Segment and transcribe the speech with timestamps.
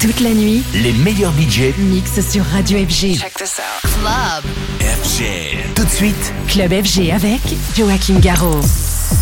[0.00, 3.18] Toute la nuit, les meilleurs budgets mixent sur Radio FG.
[3.18, 3.90] Check this out.
[4.00, 4.44] Club.
[4.80, 5.74] FG.
[5.74, 7.40] Tout de suite, Club FG avec
[7.76, 8.60] Joachim Garraud.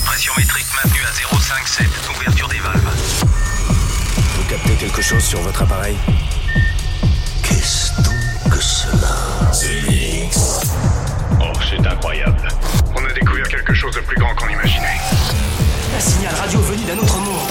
[0.04, 1.86] Pression métrique maintenue à 0,57.
[2.14, 2.94] Ouverture des valves.
[3.24, 5.96] Vous captez quelque chose sur votre appareil?
[7.42, 9.16] Qu'est-ce donc que cela?
[11.40, 12.48] Oh, c'est incroyable.
[12.94, 15.00] On a découvert quelque chose de plus grand qu'on imaginait.
[15.96, 17.48] Un signal radio venu d'un autre monde.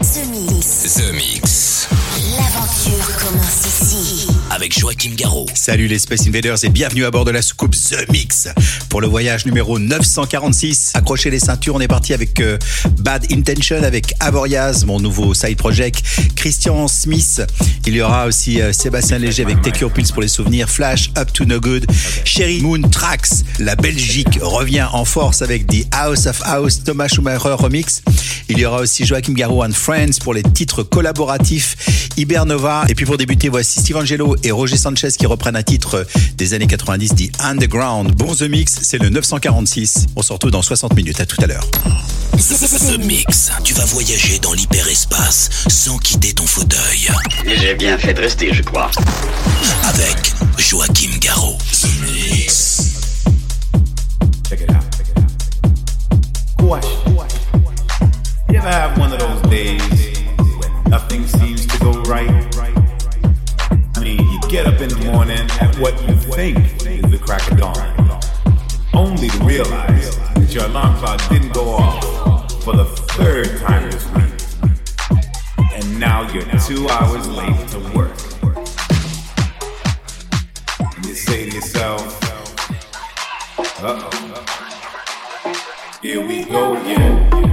[0.00, 0.94] The Mix.
[0.94, 1.71] The Mix.
[1.92, 4.26] L'aventure commence ici.
[4.50, 5.46] Avec Joachim Garraud.
[5.54, 8.48] Salut les Space Invaders et bienvenue à bord de la soucoupe The Mix
[8.88, 10.92] pour le voyage numéro 946.
[10.94, 12.58] Accrochez les ceintures, on est parti avec euh,
[12.98, 16.02] Bad Intention, avec Avoriaz, mon nouveau side project,
[16.34, 17.42] Christian Smith.
[17.86, 21.10] Il y aura aussi euh, Sébastien Léger avec Take Your Pills pour les souvenirs, Flash,
[21.18, 21.86] Up to No Good,
[22.24, 23.44] Sherry Moon Tracks.
[23.58, 28.02] La Belgique revient en force avec The House of House, Thomas Schumacher remix.
[28.48, 31.76] Il y aura aussi Joachim Garraud and Friends pour les titres collaboratifs,
[32.16, 32.84] Ibernova.
[32.88, 36.06] Et puis pour débuter, voici Steve Angelo et Roger Sanchez qui reprennent un titre
[36.36, 38.14] des années 90, dit Underground.
[38.14, 40.06] Bon The Mix, c'est le 946.
[40.16, 41.20] On se retrouve dans 60 minutes.
[41.20, 41.66] À tout à l'heure.
[42.32, 43.50] The Mix.
[43.64, 47.08] Tu vas voyager dans l'hyperespace sans quitter ton fauteuil.
[47.46, 48.90] J'ai bien fait de rester, je crois.
[49.84, 51.58] Avec Joachim Garraud.
[51.80, 52.82] The Mix.
[54.48, 54.82] Check it out.
[54.96, 55.24] Check it out.
[56.58, 57.02] Question.
[58.50, 59.82] You ever have one of those days
[60.38, 61.51] when nothing seems to go
[62.06, 62.28] right?
[63.96, 67.50] I mean, you get up in the morning at what you think is the crack
[67.50, 68.20] of dawn,
[68.94, 74.06] only to realize that your alarm clock didn't go off for the third time this
[74.10, 74.32] week.
[75.72, 78.16] And now you're two hours late to work.
[80.80, 82.18] And you say to yourself,
[83.82, 84.32] uh oh.
[86.02, 87.51] Here we go again.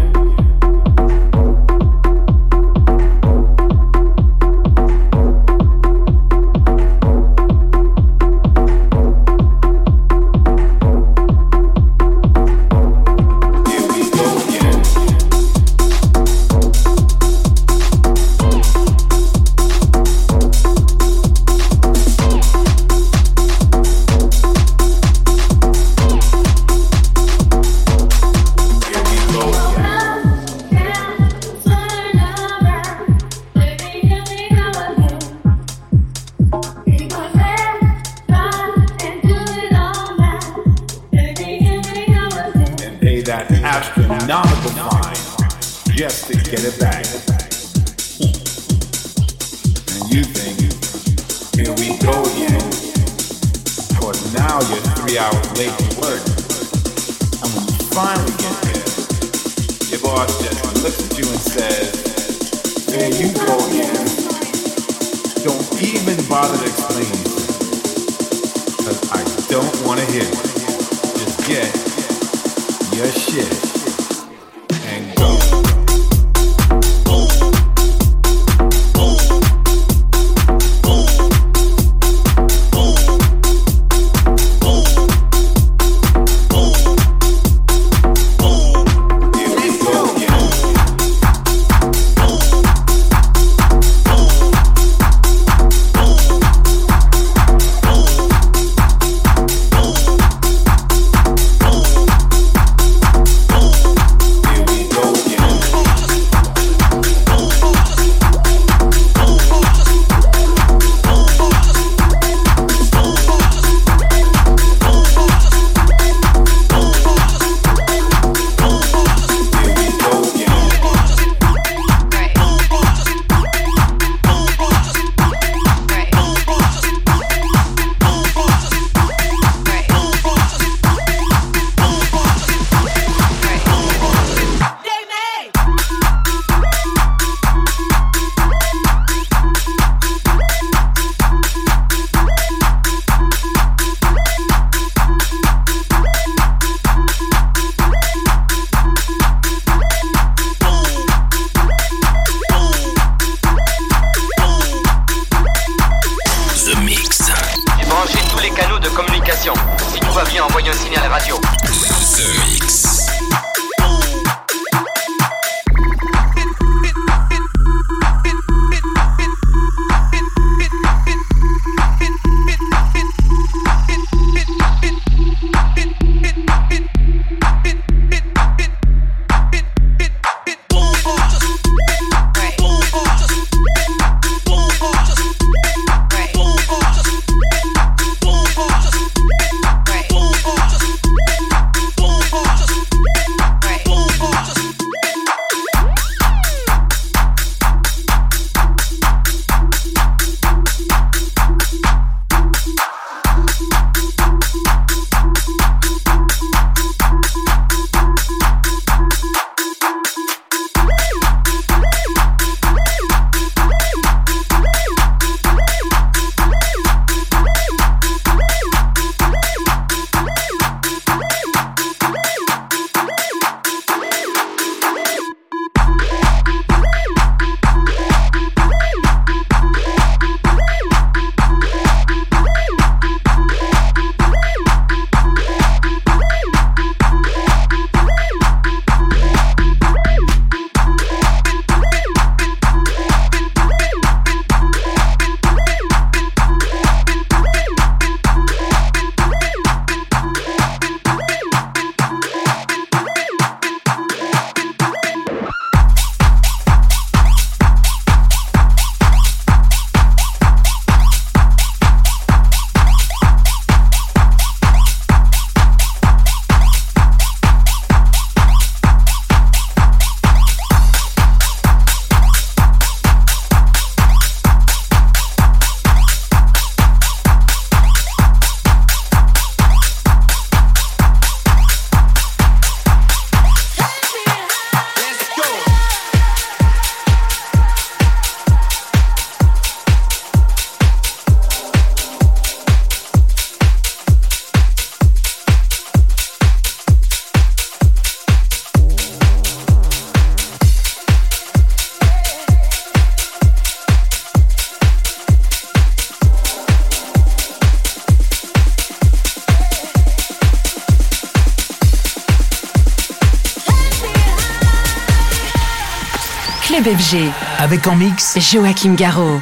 [317.00, 317.18] FG.
[317.60, 319.42] Avec en mix Joachim Garraud.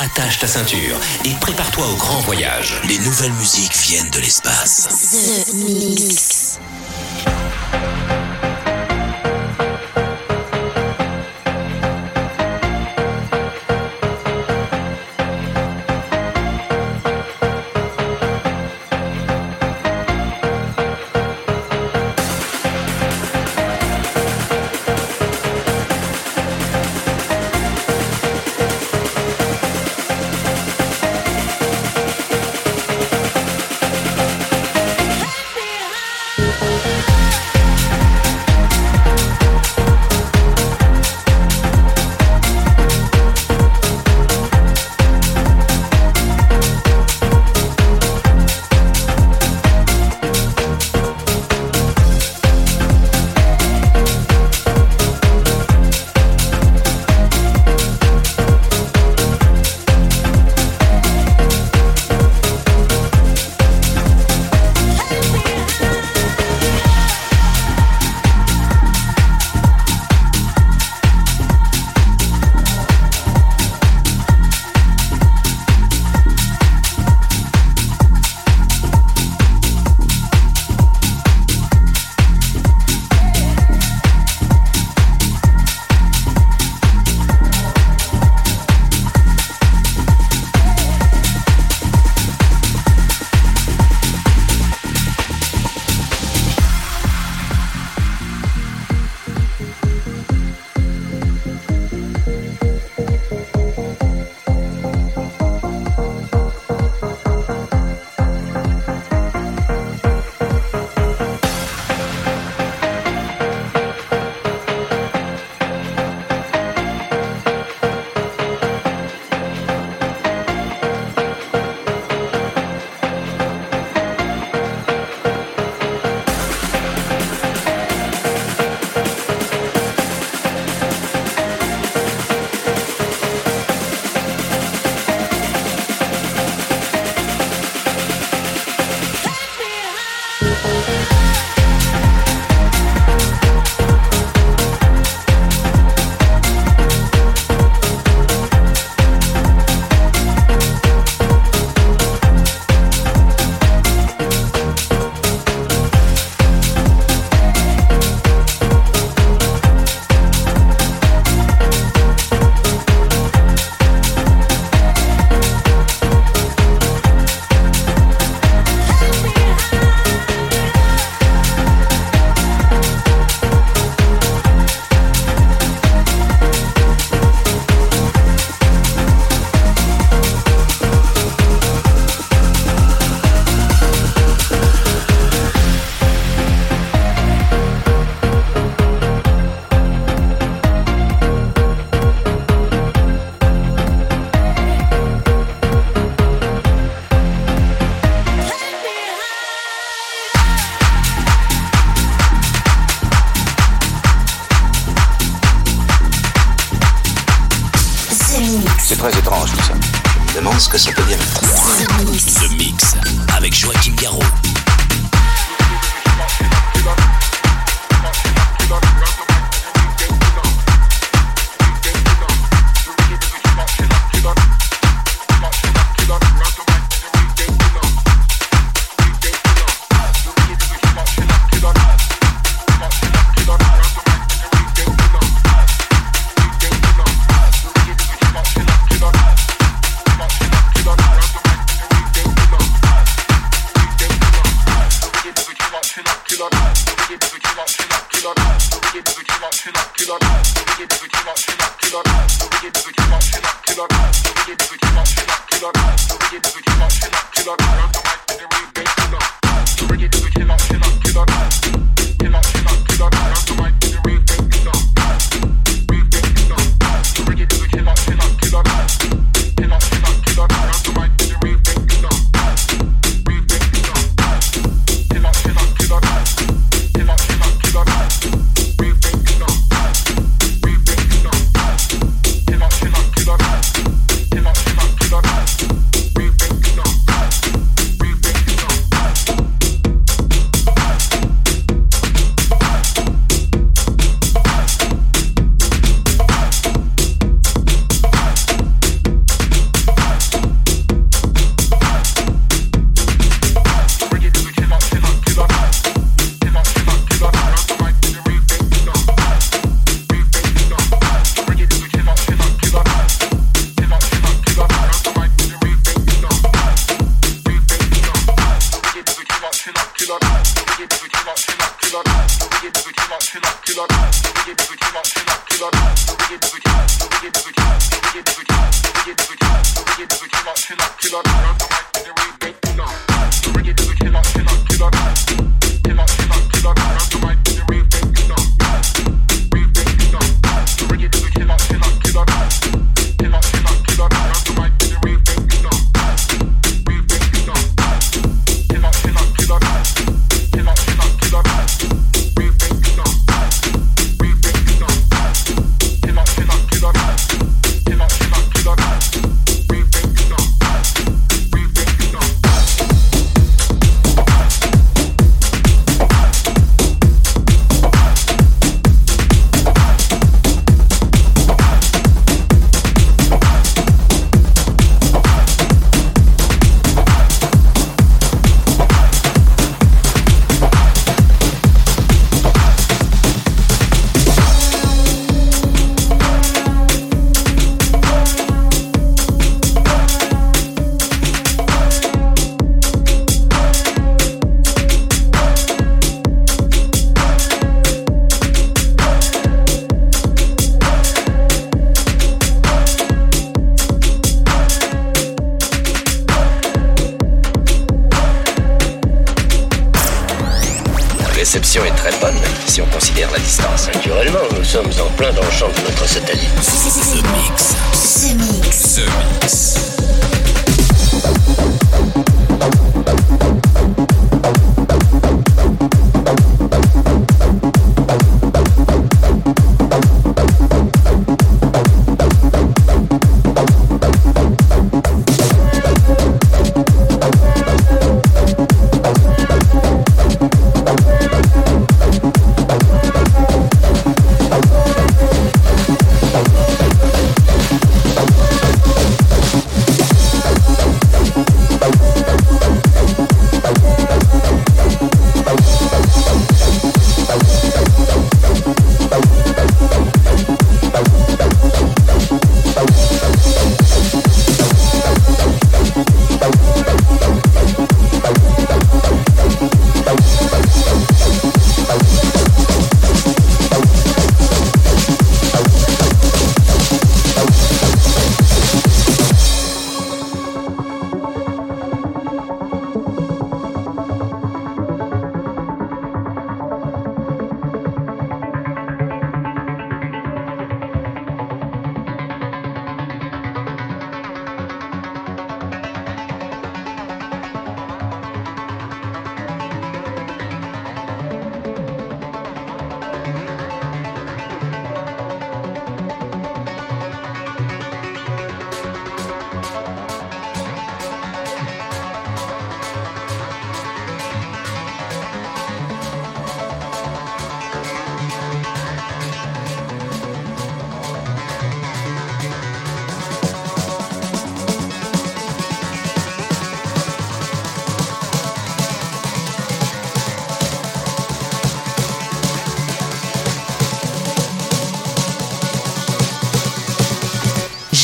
[0.00, 2.80] Attache ta ceinture et prépare-toi au grand voyage.
[2.88, 4.88] Les nouvelles musiques viennent de l'espace.
[5.50, 6.37] The Mix.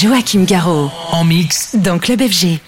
[0.05, 0.91] Joachim Garraud.
[1.13, 1.77] En mix.
[1.77, 2.61] Dans Club FG.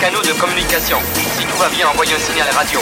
[0.00, 0.98] Canaux de communication.
[1.36, 2.80] Si tout va bien, envoyez un signal radio.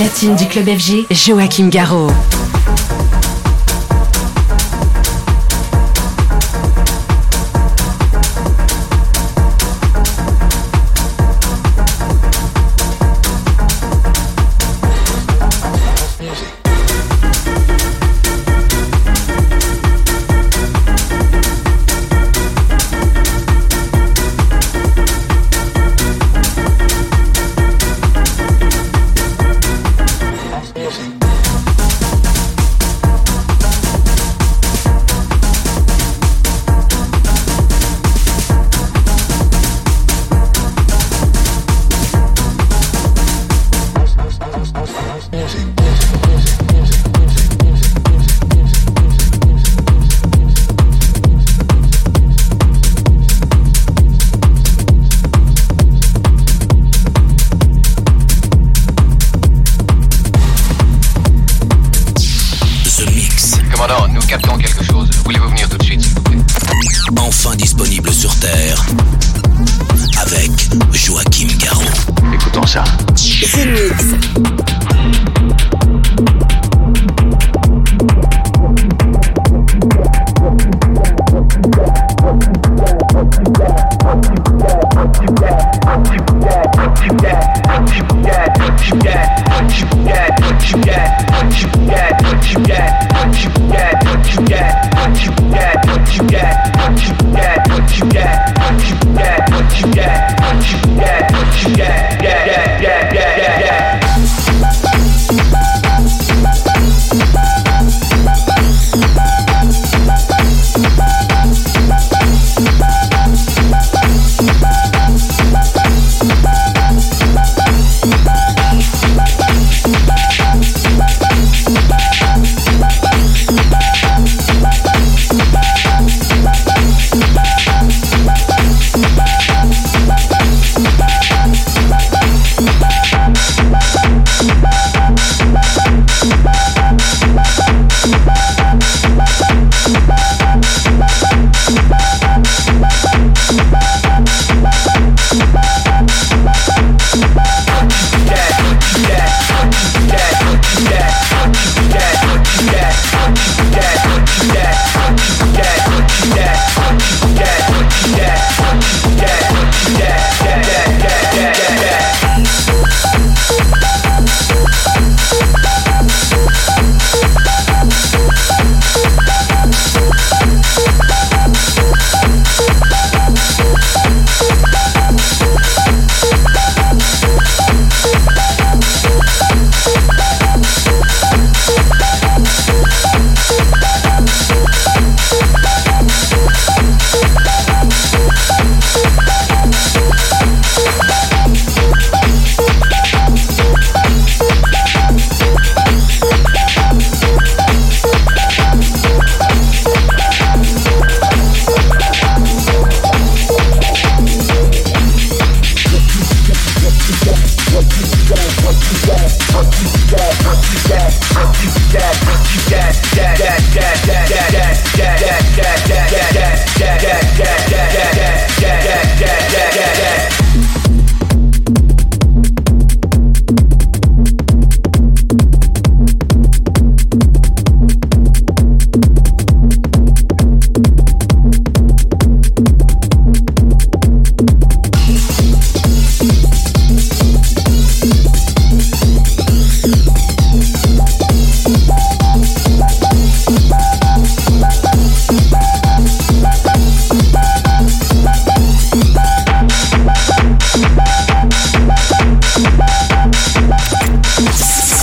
[0.00, 2.10] Platine du club FG, Joachim Garraud.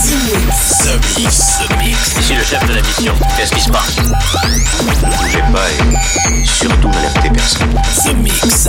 [0.08, 1.60] The Mix.
[1.60, 2.19] The Mix.
[2.19, 3.13] Ici le chef de la mission.
[3.36, 3.95] Qu'est-ce qui se passe?
[3.97, 5.69] Ne bougez pas
[6.32, 7.73] et surtout n'alertez personne.
[8.04, 8.67] The Mix.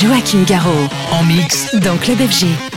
[0.00, 0.88] Joachim Garraud.
[1.12, 1.72] En mix.
[1.76, 2.73] Dans Club FG.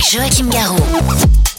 [0.00, 1.49] Joachim Garraud.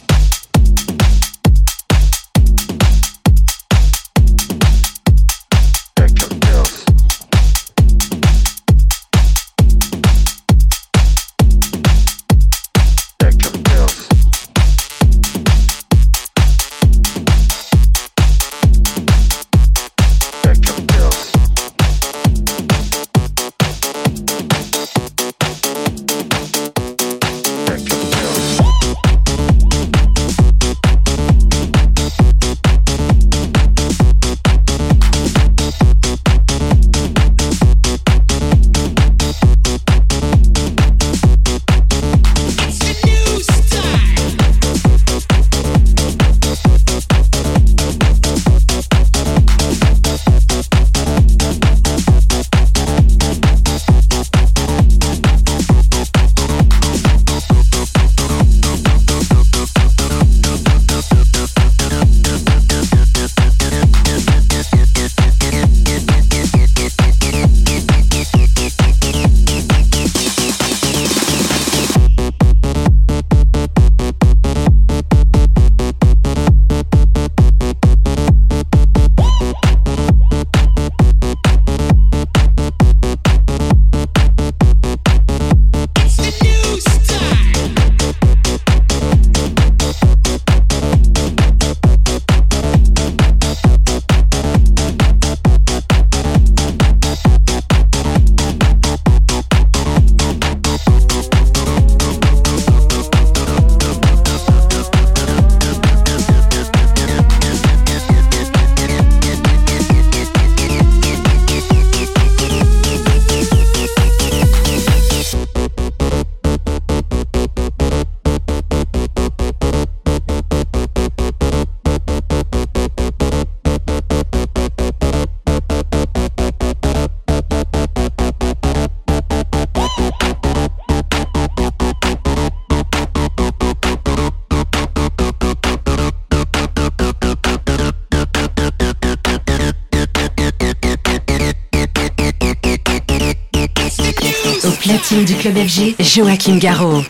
[145.12, 147.03] Platine du club FG, Joachim Garraud.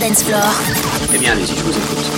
[0.00, 0.42] Dance Floor.
[1.14, 2.10] Eh bien, allez-y, je vous écoute.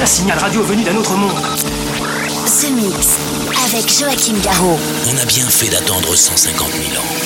[0.00, 1.40] Un signal radio venu d'un autre monde.
[1.40, 3.16] The Mix,
[3.64, 4.78] avec Joachim Garraud.
[5.10, 7.17] On a bien fait d'attendre 150 000 ans.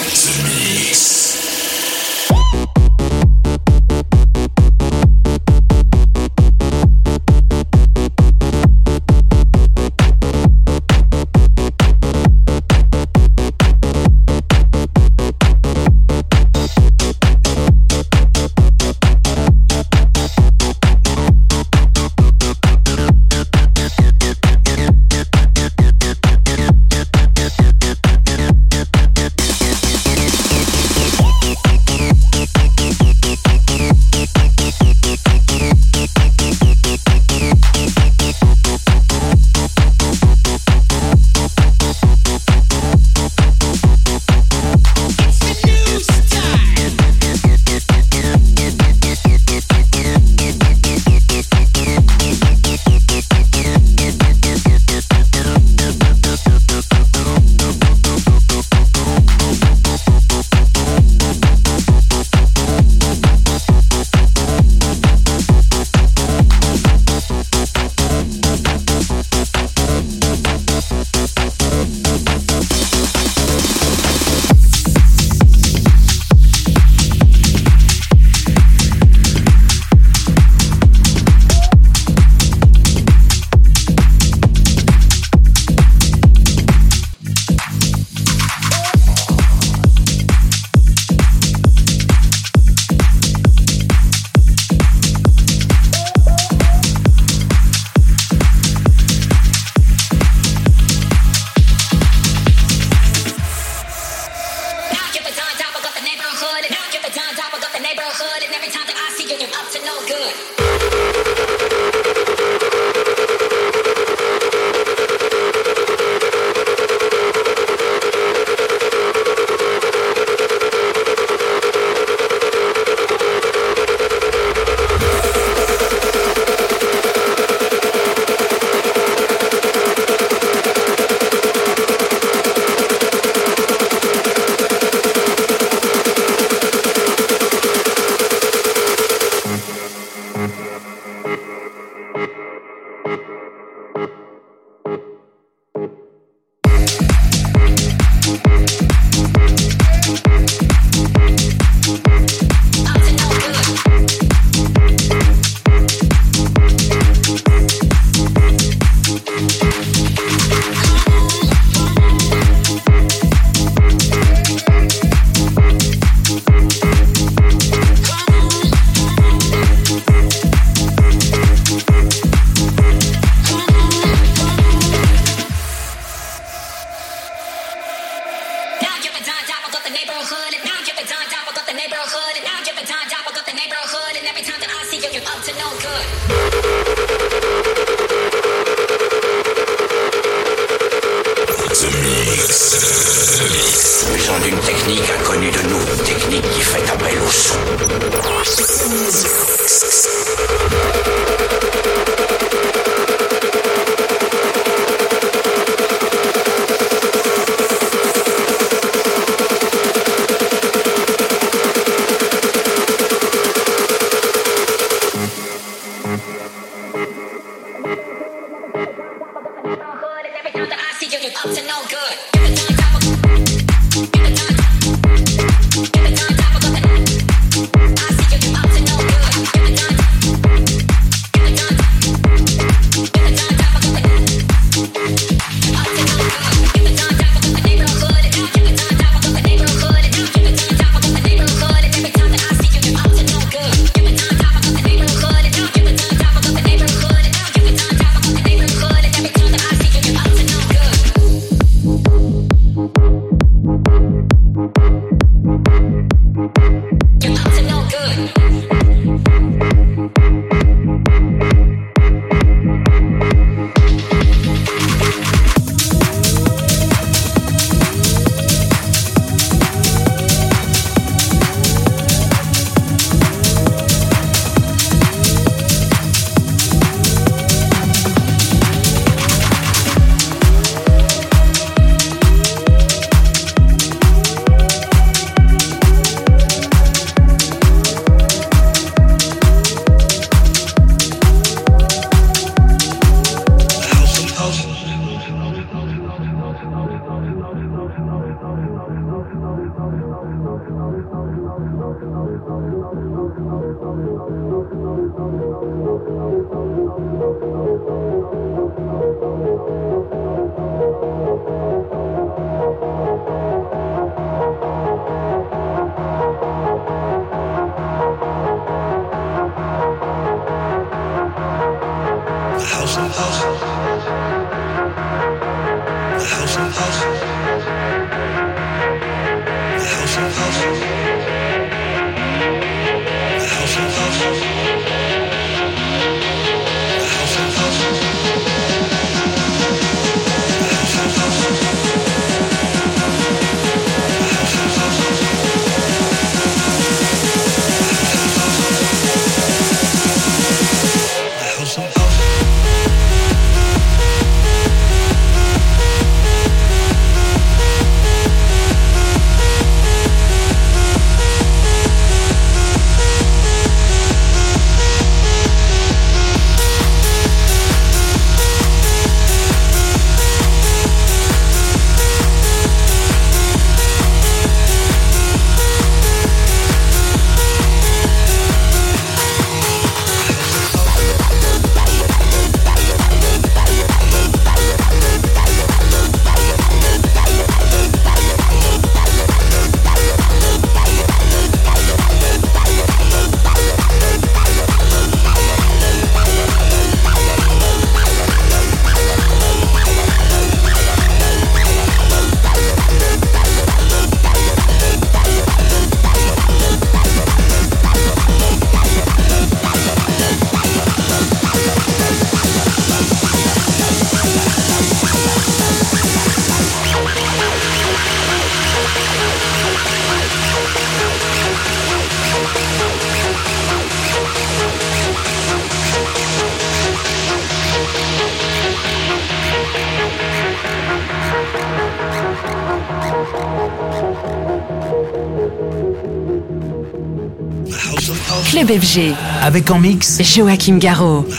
[439.42, 441.26] Avec en mix Joachim Garraud.
[441.26, 441.34] The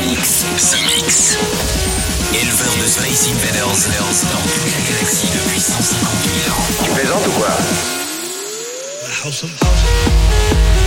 [0.00, 0.42] Mix.
[0.58, 1.36] The Mix.
[2.34, 6.66] Éleveur de Space Invaders dans toute la galaxie depuis 150 000 ans.
[6.82, 7.52] Tu plaisantes ou quoi?
[9.30, 10.77] The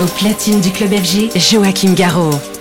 [0.00, 2.53] Au platine du club FG, Joachim Garraud.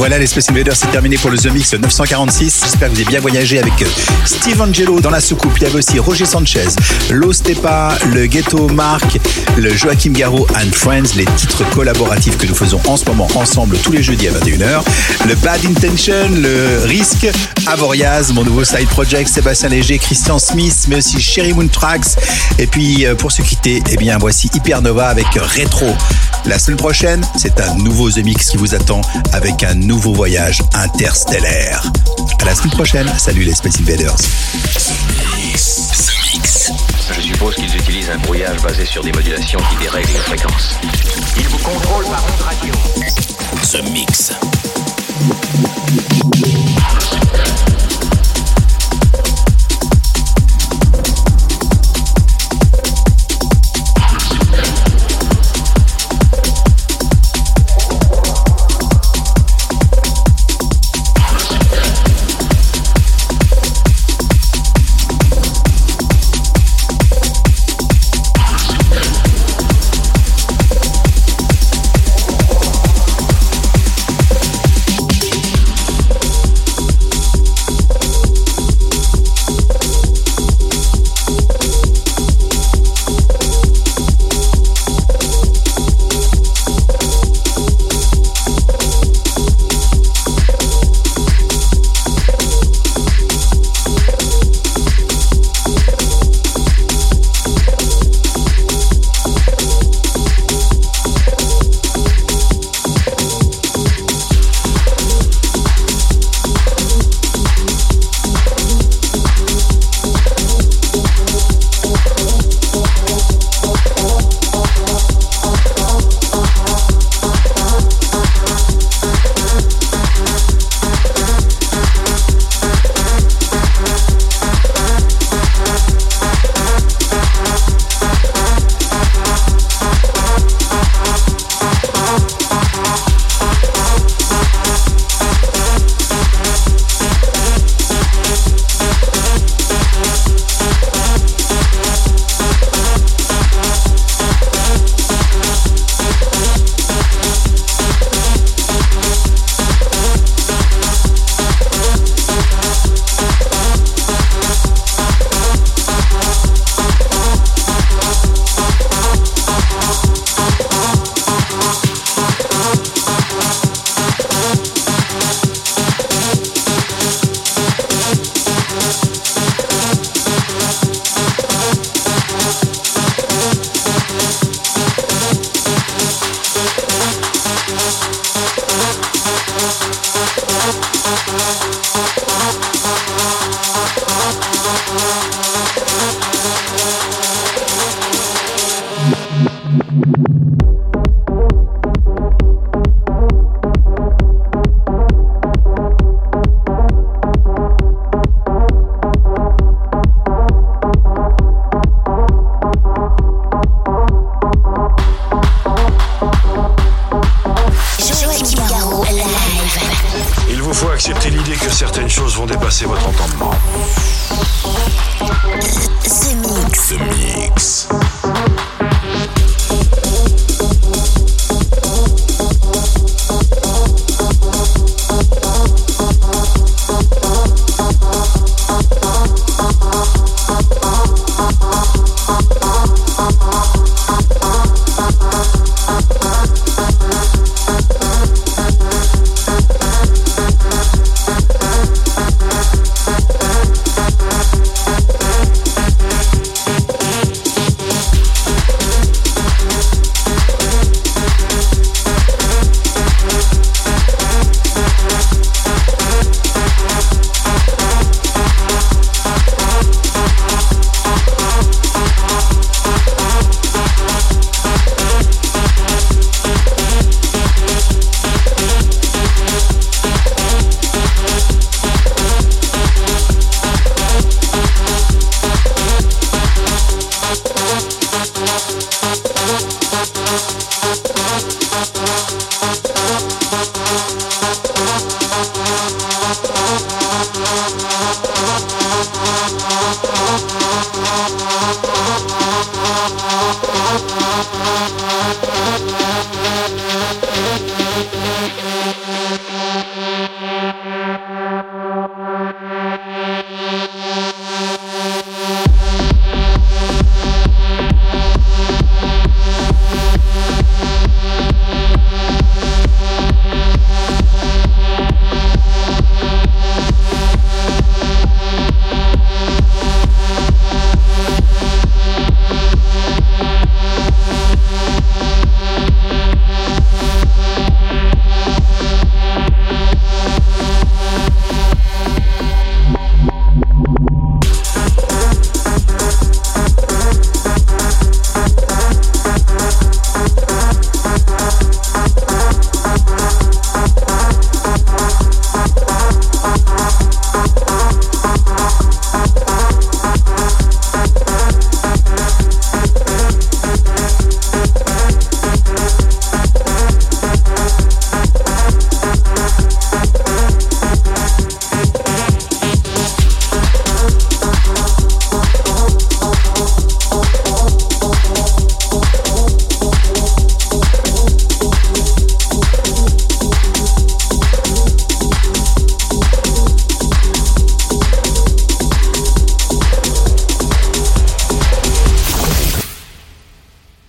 [0.00, 2.62] Voilà, les Space Invaders, c'est terminé pour le The Mix 946.
[2.64, 3.86] J'espère que vous avez bien voyagé avec euh,
[4.24, 5.52] Steve Angelo dans la soucoupe.
[5.58, 6.68] Il y avait aussi Roger Sanchez,
[7.10, 9.18] Lo Stepa, le Ghetto Mark,
[9.58, 13.76] le Joachim Garraud and Friends, les titres collaboratifs que nous faisons en ce moment ensemble
[13.76, 14.80] tous les jeudis à 21h.
[15.28, 17.28] Le Bad Intention, le Risque,
[17.66, 22.16] Avoriaz, mon nouveau side project, Sébastien Léger, Christian Smith, mais aussi Sherry Moon Tracks.
[22.58, 25.94] Et puis, euh, pour se quitter, eh bien, voici Hypernova avec Retro.
[26.46, 29.00] La semaine prochaine, c'est un nouveau The Mix qui vous attend
[29.32, 31.82] avec un nouveau voyage interstellaire.
[32.40, 33.10] À la semaine prochaine.
[33.18, 34.16] Salut les Space Invaders.
[34.16, 34.92] The
[35.36, 36.72] Mix.
[37.14, 40.76] Je suppose qu'ils utilisent un brouillage basé sur des modulations qui dérèglent la fréquence.
[41.36, 42.74] Ils vous contrôlent par onde radio.
[43.72, 44.32] The Mix.